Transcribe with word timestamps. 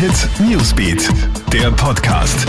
Hit 0.00 0.30
Newsbeat, 0.40 1.10
der 1.52 1.70
Podcast. 1.72 2.48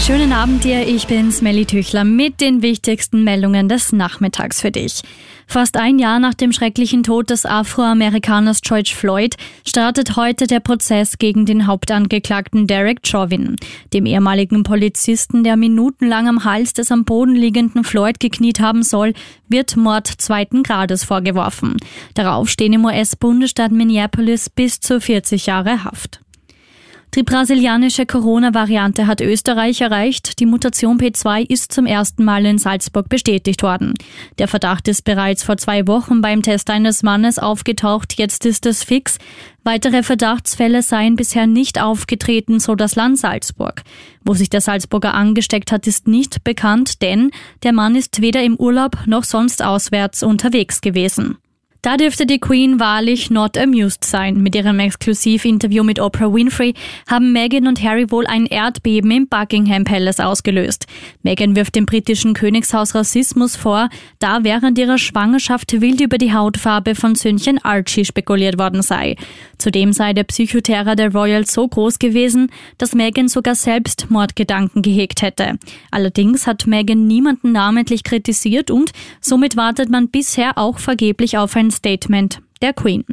Schönen 0.00 0.32
Abend 0.32 0.62
dir, 0.62 0.86
ich 0.86 1.08
bin 1.08 1.32
Smelly 1.32 1.66
Tüchler 1.66 2.04
mit 2.04 2.40
den 2.40 2.62
wichtigsten 2.62 3.24
Meldungen 3.24 3.68
des 3.68 3.90
Nachmittags 3.90 4.60
für 4.60 4.70
dich. 4.70 5.02
Fast 5.48 5.76
ein 5.76 5.98
Jahr 5.98 6.20
nach 6.20 6.34
dem 6.34 6.52
schrecklichen 6.52 7.02
Tod 7.02 7.30
des 7.30 7.44
Afroamerikaners 7.44 8.60
George 8.60 8.92
Floyd 8.94 9.34
startet 9.66 10.14
heute 10.14 10.46
der 10.46 10.60
Prozess 10.60 11.18
gegen 11.18 11.44
den 11.44 11.66
Hauptangeklagten 11.66 12.68
Derek 12.68 13.04
Chauvin, 13.04 13.56
dem 13.92 14.06
ehemaligen 14.06 14.62
Polizisten, 14.62 15.42
der 15.42 15.56
minutenlang 15.56 16.28
am 16.28 16.44
Hals 16.44 16.72
des 16.72 16.92
am 16.92 17.04
Boden 17.04 17.34
liegenden 17.34 17.82
Floyd 17.82 18.20
gekniet 18.20 18.60
haben 18.60 18.84
soll, 18.84 19.12
wird 19.48 19.76
Mord 19.76 20.06
zweiten 20.06 20.62
Grades 20.62 21.02
vorgeworfen. 21.02 21.78
Darauf 22.14 22.48
stehen 22.48 22.74
im 22.74 22.84
US-Bundesstaat 22.84 23.72
Minneapolis 23.72 24.48
bis 24.48 24.78
zu 24.78 25.00
40 25.00 25.46
Jahre 25.46 25.82
Haft. 25.82 26.20
Die 27.14 27.22
brasilianische 27.22 28.04
Corona-Variante 28.04 29.06
hat 29.06 29.22
Österreich 29.22 29.80
erreicht. 29.80 30.40
Die 30.40 30.46
Mutation 30.46 30.98
P2 30.98 31.48
ist 31.48 31.72
zum 31.72 31.86
ersten 31.86 32.22
Mal 32.22 32.44
in 32.44 32.58
Salzburg 32.58 33.08
bestätigt 33.08 33.62
worden. 33.62 33.94
Der 34.38 34.46
Verdacht 34.46 34.88
ist 34.88 35.04
bereits 35.04 35.42
vor 35.42 35.56
zwei 35.56 35.86
Wochen 35.86 36.20
beim 36.20 36.42
Test 36.42 36.68
eines 36.68 37.02
Mannes 37.02 37.38
aufgetaucht. 37.38 38.18
Jetzt 38.18 38.44
ist 38.44 38.66
es 38.66 38.84
fix. 38.84 39.18
Weitere 39.64 40.02
Verdachtsfälle 40.02 40.82
seien 40.82 41.16
bisher 41.16 41.46
nicht 41.46 41.80
aufgetreten, 41.80 42.60
so 42.60 42.74
das 42.74 42.94
Land 42.94 43.18
Salzburg. 43.18 43.82
Wo 44.22 44.34
sich 44.34 44.50
der 44.50 44.60
Salzburger 44.60 45.14
angesteckt 45.14 45.72
hat, 45.72 45.86
ist 45.86 46.08
nicht 46.08 46.44
bekannt, 46.44 47.00
denn 47.00 47.30
der 47.62 47.72
Mann 47.72 47.96
ist 47.96 48.20
weder 48.20 48.42
im 48.42 48.56
Urlaub 48.56 48.98
noch 49.06 49.24
sonst 49.24 49.64
auswärts 49.64 50.22
unterwegs 50.22 50.82
gewesen. 50.82 51.38
Da 51.80 51.96
dürfte 51.96 52.26
die 52.26 52.40
Queen 52.40 52.80
wahrlich 52.80 53.30
not 53.30 53.56
amused 53.56 54.04
sein. 54.04 54.42
Mit 54.42 54.56
ihrem 54.56 54.80
Exklusivinterview 54.80 55.84
mit 55.84 56.00
Oprah 56.00 56.34
Winfrey 56.34 56.74
haben 57.08 57.32
Meghan 57.32 57.68
und 57.68 57.80
Harry 57.80 58.10
wohl 58.10 58.26
ein 58.26 58.46
Erdbeben 58.46 59.12
im 59.12 59.28
Buckingham 59.28 59.84
Palace 59.84 60.18
ausgelöst. 60.18 60.86
Meghan 61.22 61.54
wirft 61.54 61.76
dem 61.76 61.86
britischen 61.86 62.34
Königshaus 62.34 62.96
Rassismus 62.96 63.54
vor, 63.54 63.90
da 64.18 64.42
während 64.42 64.76
ihrer 64.76 64.98
Schwangerschaft 64.98 65.80
wild 65.80 66.00
über 66.00 66.18
die 66.18 66.32
Hautfarbe 66.32 66.96
von 66.96 67.14
Söhnchen 67.14 67.64
Archie 67.64 68.04
spekuliert 68.04 68.58
worden 68.58 68.82
sei. 68.82 69.14
Zudem 69.58 69.92
sei 69.92 70.12
der 70.14 70.24
Psychoterror 70.24 70.96
der 70.96 71.12
Royals 71.12 71.52
so 71.52 71.68
groß 71.68 72.00
gewesen, 72.00 72.50
dass 72.78 72.94
Meghan 72.94 73.28
sogar 73.28 73.54
selbst 73.54 74.10
Mordgedanken 74.10 74.82
gehegt 74.82 75.22
hätte. 75.22 75.58
Allerdings 75.92 76.48
hat 76.48 76.66
Meghan 76.66 77.06
niemanden 77.06 77.52
namentlich 77.52 78.02
kritisiert 78.02 78.72
und 78.72 78.90
somit 79.20 79.56
wartet 79.56 79.90
man 79.90 80.08
bisher 80.08 80.58
auch 80.58 80.80
vergeblich 80.80 81.38
auf 81.38 81.54
ein 81.54 81.67
Statement 81.70 82.38
der 82.62 82.72
Queen. 82.72 83.04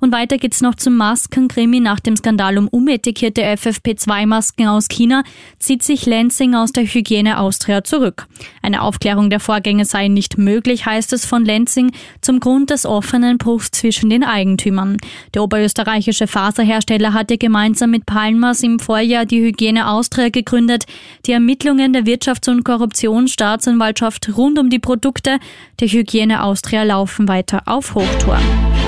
Und 0.00 0.12
weiter 0.12 0.38
geht's 0.38 0.60
noch 0.60 0.74
zum 0.74 0.96
Maskenkrimi. 0.96 1.80
Nach 1.80 2.00
dem 2.00 2.16
Skandal 2.16 2.58
um 2.58 2.68
umetikette 2.68 3.42
FFP2-Masken 3.42 4.66
aus 4.66 4.88
China 4.88 5.22
zieht 5.58 5.82
sich 5.82 6.06
Lansing 6.06 6.54
aus 6.54 6.72
der 6.72 6.84
Hygiene 6.84 7.38
Austria 7.38 7.84
zurück. 7.84 8.26
Eine 8.62 8.82
Aufklärung 8.82 9.30
der 9.30 9.40
Vorgänge 9.40 9.84
sei 9.84 10.08
nicht 10.08 10.38
möglich, 10.38 10.86
heißt 10.86 11.12
es 11.12 11.24
von 11.24 11.44
Lansing, 11.44 11.92
zum 12.20 12.40
Grund 12.40 12.70
des 12.70 12.86
offenen 12.86 13.38
Bruchs 13.38 13.70
zwischen 13.70 14.10
den 14.10 14.24
Eigentümern. 14.24 14.96
Der 15.34 15.42
oberösterreichische 15.42 16.26
Faserhersteller 16.26 17.12
hatte 17.12 17.38
gemeinsam 17.38 17.90
mit 17.90 18.06
Palmers 18.06 18.62
im 18.62 18.78
Vorjahr 18.78 19.26
die 19.26 19.40
Hygiene 19.40 19.88
Austria 19.88 20.28
gegründet. 20.28 20.84
Die 21.26 21.32
Ermittlungen 21.32 21.92
der 21.92 22.04
Wirtschafts- 22.04 22.50
und 22.50 22.64
Korruptionsstaatsanwaltschaft 22.64 24.36
rund 24.36 24.58
um 24.58 24.70
die 24.70 24.78
Produkte 24.78 25.38
der 25.80 25.88
Hygiene 25.88 26.42
Austria 26.42 26.82
laufen 26.82 27.28
weiter 27.28 27.62
auf 27.66 27.94
Hochtouren. 27.94 28.87